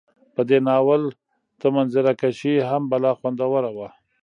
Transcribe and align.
په 0.35 0.41
دې 0.49 0.57
ناول 0.67 1.03
ته 1.59 1.67
منظره 1.75 2.11
کشي 2.21 2.53
هم 2.69 2.81
بلا 2.91 3.11
خوندوره 3.19 3.71
وه 3.77 3.89